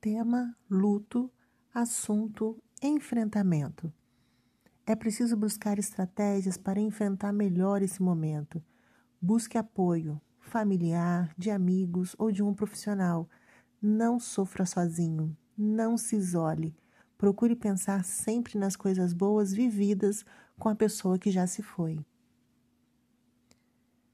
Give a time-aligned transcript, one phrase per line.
[0.00, 1.28] Tema: luto.
[1.74, 3.92] Assunto: enfrentamento.
[4.86, 8.62] É preciso buscar estratégias para enfrentar melhor esse momento.
[9.20, 13.28] Busque apoio familiar, de amigos ou de um profissional.
[13.82, 15.36] Não sofra sozinho.
[15.56, 16.76] Não se isole.
[17.16, 20.24] Procure pensar sempre nas coisas boas vividas
[20.58, 21.98] com a pessoa que já se foi.